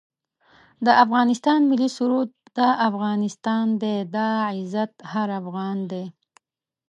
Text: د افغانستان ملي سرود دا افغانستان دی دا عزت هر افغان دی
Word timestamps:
د 0.85 0.87
افغانستان 1.03 1.59
ملي 1.69 1.89
سرود 1.97 2.29
دا 2.57 2.69
افغانستان 2.89 3.65
دی 3.81 3.95
دا 4.15 4.29
عزت 4.55 4.91
هر 5.11 5.27
افغان 5.39 5.77
دی 5.91 6.03